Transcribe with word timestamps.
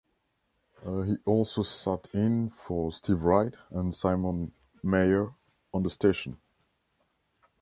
He 0.83 0.89
has 0.89 1.19
also 1.25 1.61
sat 1.61 2.07
in 2.11 2.49
for 2.49 2.91
Steve 2.91 3.21
Wright 3.21 3.53
and 3.69 3.93
Simon 3.95 4.51
Mayo 4.81 5.35
on 5.71 5.83
the 5.83 5.91
station. 5.91 6.39